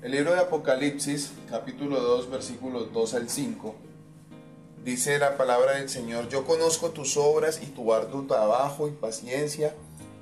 El 0.00 0.12
libro 0.12 0.32
de 0.32 0.38
Apocalipsis, 0.38 1.32
capítulo 1.50 2.00
2, 2.00 2.30
versículos 2.30 2.92
2 2.92 3.14
al 3.14 3.28
5, 3.28 3.74
dice 4.84 5.18
la 5.18 5.36
palabra 5.36 5.72
del 5.72 5.88
Señor, 5.88 6.28
yo 6.28 6.44
conozco 6.44 6.90
tus 6.90 7.16
obras 7.16 7.60
y 7.60 7.66
tu 7.66 7.92
arduo 7.92 8.24
trabajo 8.24 8.86
y 8.86 8.92
paciencia, 8.92 9.74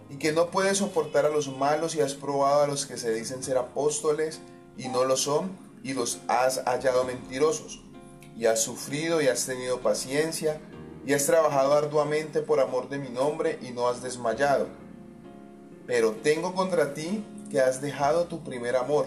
y 0.09 0.16
que 0.16 0.32
no 0.32 0.46
puedes 0.46 0.79
soportar 0.79 1.27
a 1.27 1.29
los 1.29 1.54
malos 1.54 1.95
y 1.95 2.00
has 2.00 2.14
probado 2.14 2.62
a 2.62 2.66
los 2.66 2.86
que 2.86 2.96
se 2.96 3.12
dicen 3.12 3.43
ser 3.43 3.59
apóstoles 3.59 4.41
y 4.79 4.89
no 4.89 5.04
lo 5.04 5.14
son, 5.14 5.50
y 5.82 5.93
los 5.93 6.20
has 6.27 6.62
hallado 6.64 7.04
mentirosos, 7.04 7.82
y 8.34 8.46
has 8.46 8.62
sufrido 8.62 9.20
y 9.20 9.29
has 9.29 9.45
tenido 9.45 9.80
paciencia, 9.80 10.58
y 11.04 11.12
has 11.12 11.27
trabajado 11.27 11.74
arduamente 11.74 12.40
por 12.40 12.61
amor 12.61 12.88
de 12.88 12.98
mi 12.98 13.11
nombre 13.11 13.58
y 13.61 13.72
no 13.72 13.88
has 13.88 14.02
desmayado. 14.02 14.68
Pero 15.86 16.12
tengo 16.12 16.54
contra 16.54 16.95
ti 16.95 17.22
que 17.50 17.61
has 17.61 17.82
dejado 17.82 18.24
tu 18.24 18.43
primer 18.43 18.74
amor. 18.74 19.06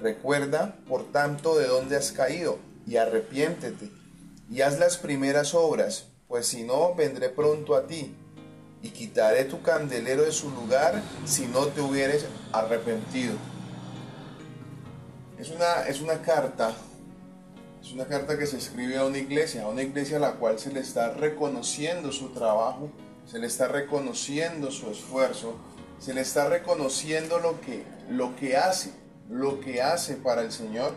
Recuerda, 0.00 0.76
por 0.88 1.10
tanto, 1.10 1.56
de 1.56 1.66
dónde 1.66 1.96
has 1.96 2.12
caído, 2.12 2.58
y 2.86 2.96
arrepiéntete, 2.96 3.90
y 4.50 4.60
haz 4.60 4.78
las 4.78 4.98
primeras 4.98 5.54
obras, 5.54 6.08
pues 6.28 6.46
si 6.46 6.64
no, 6.64 6.94
vendré 6.94 7.30
pronto 7.30 7.74
a 7.74 7.86
ti, 7.86 8.14
y 8.82 8.90
quitaré 8.90 9.44
tu 9.44 9.62
candelero 9.62 10.22
de 10.22 10.32
su 10.32 10.50
lugar 10.50 11.02
si 11.24 11.46
no 11.46 11.66
te 11.66 11.80
hubieres 11.80 12.26
arrepentido. 12.52 13.34
Es 15.38 15.50
una, 15.50 15.88
es 15.88 16.00
una 16.00 16.20
carta, 16.22 16.72
es 17.82 17.92
una 17.92 18.04
carta 18.04 18.38
que 18.38 18.46
se 18.46 18.58
escribe 18.58 18.98
a 18.98 19.04
una 19.04 19.18
iglesia, 19.18 19.64
a 19.64 19.68
una 19.68 19.82
iglesia 19.82 20.18
a 20.18 20.20
la 20.20 20.32
cual 20.34 20.58
se 20.58 20.72
le 20.72 20.80
está 20.80 21.14
reconociendo 21.14 22.12
su 22.12 22.28
trabajo, 22.28 22.90
se 23.26 23.38
le 23.38 23.46
está 23.46 23.66
reconociendo 23.66 24.70
su 24.70 24.90
esfuerzo, 24.90 25.56
se 25.98 26.12
le 26.12 26.20
está 26.20 26.48
reconociendo 26.48 27.38
lo 27.38 27.60
que, 27.60 27.84
lo 28.10 28.36
que 28.36 28.56
hace 28.56 28.92
lo 29.30 29.60
que 29.60 29.82
hace 29.82 30.16
para 30.16 30.42
el 30.42 30.52
Señor. 30.52 30.92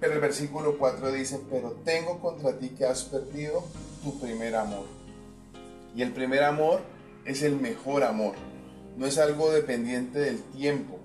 Pero 0.00 0.14
el 0.14 0.20
versículo 0.20 0.78
4 0.78 1.12
dice, 1.12 1.40
pero 1.50 1.72
tengo 1.84 2.20
contra 2.20 2.58
ti 2.58 2.70
que 2.70 2.84
has 2.84 3.04
perdido 3.04 3.64
tu 4.02 4.18
primer 4.20 4.54
amor. 4.54 4.86
Y 5.94 6.02
el 6.02 6.12
primer 6.12 6.44
amor 6.44 6.80
es 7.24 7.42
el 7.42 7.56
mejor 7.56 8.04
amor. 8.04 8.34
No 8.96 9.06
es 9.06 9.18
algo 9.18 9.50
dependiente 9.50 10.18
del 10.18 10.42
tiempo. 10.42 10.98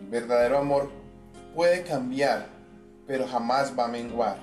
El 0.00 0.08
verdadero 0.08 0.58
amor 0.58 0.90
puede 1.54 1.82
cambiar, 1.82 2.48
pero 3.06 3.26
jamás 3.26 3.72
va 3.78 3.86
a 3.86 3.88
menguar. 3.88 4.38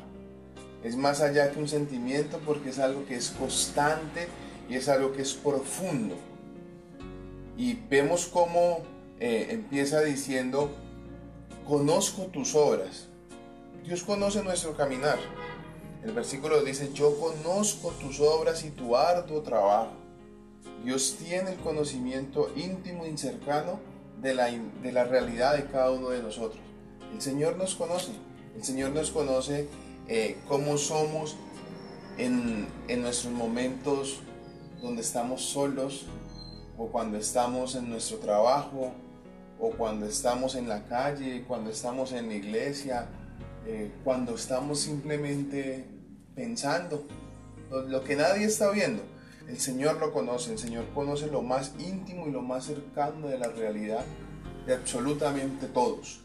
Es 0.84 0.98
más 0.98 1.22
allá 1.22 1.52
que 1.52 1.60
un 1.60 1.68
sentimiento 1.68 2.40
porque 2.46 2.70
es 2.70 2.80
algo 2.80 3.06
que 3.06 3.16
es 3.16 3.30
constante 3.30 4.28
y 4.70 4.76
es 4.76 4.90
algo 4.90 5.14
que 5.14 5.22
es 5.22 5.34
profundo. 5.34 6.16
Y 7.58 7.76
vemos 7.90 8.26
cómo 8.26 8.80
eh, 9.20 9.48
empieza 9.52 10.02
diciendo, 10.02 10.72
conozco 11.68 12.24
tus 12.24 12.56
obras. 12.56 13.08
Dios 13.84 14.04
conoce 14.04 14.44
nuestro 14.44 14.76
caminar. 14.76 15.18
El 16.04 16.12
versículo 16.12 16.64
dice, 16.64 16.92
yo 16.94 17.18
conozco 17.20 17.92
tus 17.92 18.20
obras 18.20 18.64
y 18.64 18.72
tu 18.72 18.96
arduo 18.96 19.42
trabajo. 19.42 19.92
Dios 20.84 21.16
tiene 21.18 21.52
el 21.52 21.58
conocimiento 21.60 22.52
íntimo 22.56 23.06
y 23.06 23.18
cercano 23.18 23.80
de 24.22 24.34
la, 24.34 24.48
de 24.48 24.92
la 24.92 25.06
realidad 25.06 25.56
de 25.56 25.66
cada 25.66 25.92
uno 25.92 26.10
de 26.10 26.22
nosotros. 26.22 26.62
El 27.14 27.22
Señor 27.22 27.58
nos 27.58 27.76
conoce. 27.76 28.12
El 28.56 28.64
Señor 28.64 28.92
nos 28.92 29.12
conoce 29.12 29.68
eh, 30.08 30.38
cómo 30.48 30.78
somos 30.78 31.38
en, 32.18 32.68
en 32.88 33.02
nuestros 33.02 33.34
momentos 33.34 34.20
donde 34.82 35.02
estamos 35.02 35.42
solos 35.44 36.06
o 36.78 36.88
cuando 36.88 37.18
estamos 37.18 37.76
en 37.76 37.90
nuestro 37.90 38.18
trabajo 38.18 38.92
o 39.66 39.70
cuando 39.72 40.06
estamos 40.06 40.56
en 40.56 40.68
la 40.68 40.84
calle, 40.88 41.46
cuando 41.48 41.70
estamos 41.70 42.12
en 42.12 42.28
la 42.28 42.34
iglesia, 42.34 43.08
eh, 43.66 43.94
cuando 44.04 44.36
estamos 44.36 44.82
simplemente 44.82 45.88
pensando 46.36 47.08
lo, 47.72 48.04
que 48.04 48.18
nadie 48.18 48.44
está 48.44 48.72
viendo. 48.72 49.04
El 49.48 49.58
Señor 49.62 50.02
lo 50.02 50.12
conoce, 50.12 50.52
el 50.52 50.60
Señor 50.60 50.84
conoce 50.94 51.28
lo 51.28 51.42
más 51.42 51.72
íntimo 51.80 52.28
y 52.28 52.32
lo 52.32 52.42
más 52.42 52.66
cercano 52.66 53.30
de 53.30 53.38
la 53.38 53.48
realidad 53.48 54.04
de 54.68 54.74
absolutamente 54.74 55.68
todos. 55.68 56.20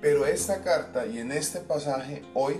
Pero 0.00 0.26
esta 0.26 0.64
carta 0.64 1.06
y 1.06 1.18
en 1.18 1.30
este 1.30 1.60
pasaje 1.60 2.22
hoy 2.34 2.56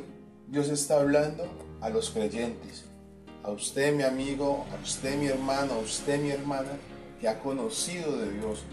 Dios 0.46 0.68
está 0.68 1.00
hablando 1.00 1.44
a 1.80 1.90
los 1.90 2.10
creyentes, 2.10 2.84
a 3.42 3.50
usted 3.50 3.96
mi 3.96 4.04
amigo, 4.04 4.64
a 4.72 4.80
usted 4.80 5.18
mi 5.18 5.26
hermano, 5.26 5.72
a 5.72 5.78
usted 5.78 6.22
mi 6.22 6.30
hermana 6.30 6.70
que 7.20 7.26
ha 7.26 7.40
conocido 7.40 8.16
de 8.16 8.30
Dios, 8.30 8.64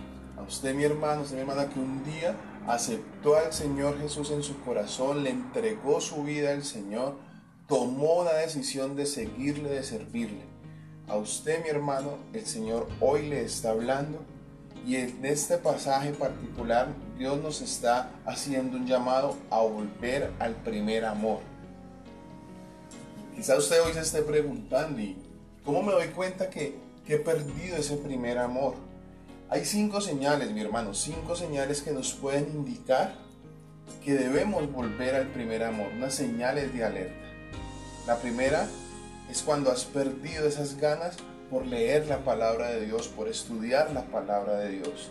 a 0.41 0.43
usted 0.47 0.73
mi 0.73 0.83
hermano, 0.83 1.21
usted 1.21 1.35
mi 1.35 1.41
hermana 1.41 1.69
que 1.69 1.79
un 1.79 2.03
día 2.03 2.35
aceptó 2.67 3.35
al 3.35 3.53
Señor 3.53 3.99
Jesús 3.99 4.31
en 4.31 4.43
su 4.43 4.59
corazón, 4.61 5.23
le 5.23 5.29
entregó 5.29 6.01
su 6.01 6.23
vida 6.23 6.51
al 6.51 6.63
Señor, 6.63 7.15
tomó 7.67 8.23
la 8.23 8.33
decisión 8.33 8.95
de 8.95 9.05
seguirle, 9.05 9.69
de 9.69 9.83
servirle. 9.83 10.41
A 11.07 11.17
usted 11.17 11.63
mi 11.63 11.69
hermano, 11.69 12.17
el 12.33 12.45
Señor 12.45 12.87
hoy 12.99 13.27
le 13.27 13.43
está 13.43 13.71
hablando 13.71 14.19
y 14.85 14.95
en 14.95 15.23
este 15.23 15.57
pasaje 15.57 16.11
particular 16.11 16.87
Dios 17.17 17.39
nos 17.41 17.61
está 17.61 18.11
haciendo 18.25 18.77
un 18.77 18.87
llamado 18.87 19.37
a 19.51 19.59
volver 19.61 20.31
al 20.39 20.55
primer 20.55 21.05
amor. 21.05 21.39
Quizá 23.35 23.57
usted 23.57 23.81
hoy 23.85 23.93
se 23.93 24.01
esté 24.01 24.23
preguntando, 24.23 24.99
¿y 24.99 25.15
cómo 25.63 25.83
me 25.83 25.91
doy 25.91 26.07
cuenta 26.07 26.49
que 26.49 26.79
he 27.07 27.17
perdido 27.17 27.77
ese 27.77 27.97
primer 27.97 28.37
amor? 28.39 28.90
Hay 29.53 29.65
cinco 29.65 29.99
señales, 29.99 30.49
mi 30.51 30.61
hermano, 30.61 30.93
cinco 30.93 31.35
señales 31.35 31.81
que 31.81 31.91
nos 31.91 32.13
pueden 32.13 32.47
indicar 32.53 33.15
que 34.01 34.13
debemos 34.13 34.71
volver 34.71 35.13
al 35.13 35.27
primer 35.27 35.65
amor, 35.65 35.87
unas 35.93 36.13
señales 36.13 36.73
de 36.73 36.85
alerta. 36.85 37.27
La 38.07 38.15
primera 38.15 38.65
es 39.29 39.41
cuando 39.41 39.69
has 39.69 39.83
perdido 39.83 40.47
esas 40.47 40.77
ganas 40.77 41.17
por 41.49 41.65
leer 41.65 42.07
la 42.07 42.19
palabra 42.19 42.69
de 42.69 42.85
Dios, 42.85 43.09
por 43.09 43.27
estudiar 43.27 43.91
la 43.91 44.05
palabra 44.05 44.55
de 44.55 44.69
Dios. 44.69 45.09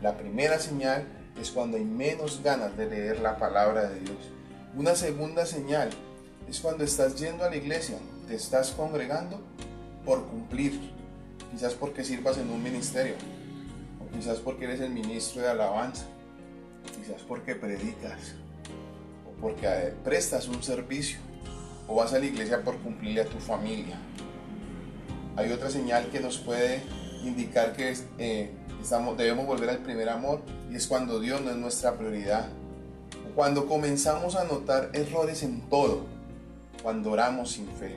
La 0.00 0.16
primera 0.16 0.60
señal 0.60 1.04
es 1.36 1.50
cuando 1.50 1.76
hay 1.76 1.84
menos 1.84 2.40
ganas 2.40 2.76
de 2.76 2.86
leer 2.86 3.18
la 3.18 3.36
palabra 3.36 3.88
de 3.88 3.98
Dios. 3.98 4.30
Una 4.76 4.94
segunda 4.94 5.44
señal 5.44 5.90
es 6.48 6.60
cuando 6.60 6.84
estás 6.84 7.16
yendo 7.16 7.44
a 7.44 7.50
la 7.50 7.56
iglesia, 7.56 7.98
te 8.28 8.36
estás 8.36 8.70
congregando 8.70 9.40
por 10.04 10.24
cumplir, 10.26 10.78
quizás 11.54 11.74
porque 11.74 12.02
sirvas 12.02 12.36
en 12.38 12.50
un 12.50 12.60
ministerio, 12.60 13.14
o 14.00 14.12
quizás 14.12 14.38
porque 14.38 14.64
eres 14.64 14.80
el 14.80 14.90
ministro 14.90 15.40
de 15.40 15.50
alabanza, 15.50 16.04
quizás 16.98 17.22
porque 17.22 17.54
predicas, 17.54 18.34
o 19.24 19.40
porque 19.40 19.66
eh, 19.68 19.94
prestas 20.02 20.48
un 20.48 20.60
servicio, 20.64 21.18
o 21.86 21.94
vas 21.94 22.12
a 22.12 22.18
la 22.18 22.24
iglesia 22.24 22.64
por 22.64 22.76
cumplirle 22.78 23.20
a 23.20 23.26
tu 23.26 23.38
familia. 23.38 23.96
Hay 25.36 25.52
otra 25.52 25.70
señal 25.70 26.08
que 26.10 26.18
nos 26.18 26.38
puede 26.38 26.82
indicar 27.22 27.72
que 27.74 27.96
eh, 28.18 28.50
debemos 29.16 29.46
volver 29.46 29.70
al 29.70 29.78
primer 29.78 30.08
amor 30.08 30.42
y 30.72 30.74
es 30.74 30.88
cuando 30.88 31.20
Dios 31.20 31.40
no 31.40 31.50
es 31.50 31.56
nuestra 31.56 31.96
prioridad. 31.96 32.48
Cuando 33.36 33.66
comenzamos 33.66 34.34
a 34.34 34.44
notar 34.44 34.90
errores 34.92 35.44
en 35.44 35.60
todo, 35.68 36.04
cuando 36.82 37.12
oramos 37.12 37.52
sin 37.52 37.68
fe. 37.68 37.96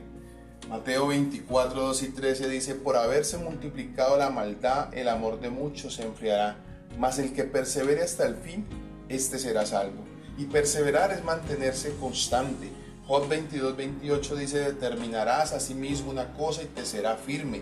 Mateo 0.70 1.08
24, 1.08 1.82
2 1.82 2.04
y 2.04 2.10
13 2.10 2.50
dice, 2.50 2.76
por 2.76 2.98
haberse 2.98 3.38
multiplicado 3.38 4.18
la 4.18 4.30
maldad, 4.30 4.94
el 4.94 5.08
amor 5.08 5.40
de 5.40 5.50
muchos 5.50 5.94
se 5.96 6.04
enfriará, 6.04 6.58
mas 7.00 7.20
el 7.20 7.32
que 7.32 7.46
persevere 7.46 8.04
hasta 8.04 8.28
el 8.28 8.36
fin, 8.36 8.66
éste 9.08 9.40
será 9.40 9.66
salvo. 9.66 10.04
Y 10.38 10.46
perseverar 10.46 11.14
es 11.14 11.24
mantenerse 11.24 11.96
constante. 12.02 12.70
Job 13.08 13.30
22, 13.30 13.78
28 13.78 14.36
dice, 14.36 14.60
determinarás 14.60 15.54
a 15.54 15.62
sí 15.62 15.74
mismo 15.74 16.12
una 16.12 16.34
cosa 16.34 16.64
y 16.64 16.66
te 16.66 16.86
será 16.86 17.16
firme, 17.16 17.62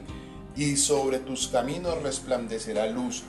y 0.55 0.75
sobre 0.75 1.19
tus 1.19 1.47
caminos 1.47 2.01
resplandecerá 2.01 2.87
luz. 2.87 3.21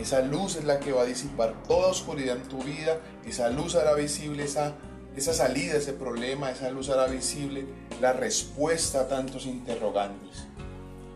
Esa 0.00 0.20
luz 0.20 0.54
es 0.54 0.64
la 0.64 0.78
que 0.78 0.92
va 0.92 1.02
a 1.02 1.06
disipar 1.06 1.54
toda 1.66 1.88
oscuridad 1.88 2.36
en 2.36 2.48
tu 2.48 2.62
vida, 2.62 3.00
esa 3.26 3.48
luz 3.48 3.74
hará 3.74 3.94
visible 3.94 4.44
esa 4.44 4.74
esa 5.16 5.32
salida, 5.32 5.76
ese 5.76 5.92
problema, 5.92 6.50
esa 6.50 6.70
luz 6.70 6.88
hará 6.88 7.06
visible 7.06 7.66
la 8.00 8.12
respuesta 8.12 9.02
a 9.02 9.08
tantos 9.08 9.46
interrogantes. 9.46 10.46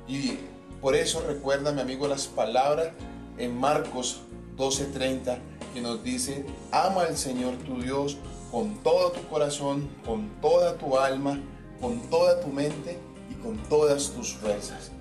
Y 0.07 0.39
por 0.81 0.95
eso 0.95 1.25
recuerda, 1.27 1.73
mi 1.73 1.81
amigo, 1.81 2.07
las 2.07 2.27
palabras 2.27 2.89
en 3.37 3.59
Marcos 3.59 4.21
12:30 4.57 5.39
que 5.75 5.81
nos 5.81 6.03
dice, 6.03 6.45
ama 6.71 7.03
al 7.03 7.17
Señor 7.17 7.57
tu 7.59 7.81
Dios 7.81 8.17
con 8.51 8.83
todo 8.83 9.13
tu 9.13 9.27
corazón, 9.29 9.89
con 10.05 10.29
toda 10.41 10.79
tu 10.79 10.97
alma, 10.97 11.41
con 11.81 12.01
toda 12.09 12.41
tu 12.41 12.49
mente 12.49 12.99
y 13.31 13.35
con 13.35 13.59
todas 13.69 14.11
tus 14.11 14.35
fuerzas. 14.35 14.93